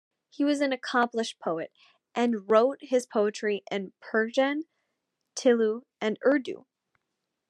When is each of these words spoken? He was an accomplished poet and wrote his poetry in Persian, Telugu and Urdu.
He 0.31 0.43
was 0.43 0.61
an 0.61 0.73
accomplished 0.73 1.37
poet 1.37 1.71
and 2.15 2.49
wrote 2.49 2.79
his 2.81 3.05
poetry 3.05 3.61
in 3.69 3.93
Persian, 4.01 4.63
Telugu 5.35 5.83
and 6.01 6.17
Urdu. 6.25 6.65